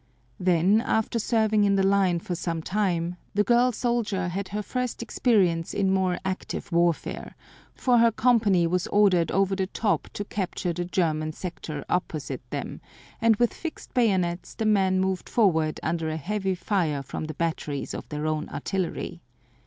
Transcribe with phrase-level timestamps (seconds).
[0.39, 5.03] Then, after serving in the line for some time, the girl soldier had her first
[5.03, 7.35] experience in more active warfare,
[7.75, 12.81] for her company was ordered over the top to capture the German sector opposite them,
[13.21, 17.93] and with fixed bayonets the men moved forward under a heavy fire from the batteries
[17.93, 19.21] of their own artillery.